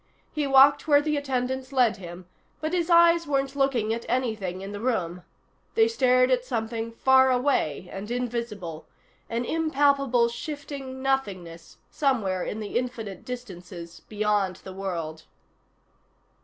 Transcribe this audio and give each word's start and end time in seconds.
He 0.33 0.47
walked 0.47 0.87
where 0.87 0.99
the 1.03 1.15
attendants 1.15 1.71
led 1.71 1.97
him, 1.97 2.25
but 2.59 2.73
his 2.73 2.89
eyes 2.89 3.27
weren't 3.27 3.55
looking 3.55 3.93
at 3.93 4.03
anything 4.09 4.61
in 4.61 4.71
the 4.71 4.79
room. 4.79 5.21
They 5.75 5.87
stared 5.87 6.31
at 6.31 6.43
something 6.43 6.91
far 6.91 7.29
away 7.31 7.87
and 7.91 8.09
invisible, 8.09 8.87
an 9.29 9.45
impalpable 9.45 10.27
shifting 10.27 11.03
nothingness 11.03 11.77
somewhere 11.91 12.43
in 12.43 12.59
the 12.59 12.79
infinite 12.79 13.23
distances 13.23 13.99
beyond 13.99 14.55
the 14.63 14.73
world. 14.73 15.25